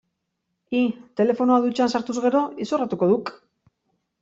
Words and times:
Hi, 0.77 0.79
telefonoa 1.21 1.59
dutxan 1.67 1.95
sartuz 1.97 2.17
gero, 2.25 2.43
izorratuko 2.67 3.13
duk. 3.15 3.33